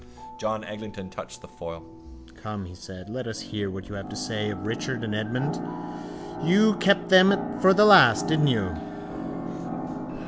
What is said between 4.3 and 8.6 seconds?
of Richard and Edmund. You kept them for the last, didn't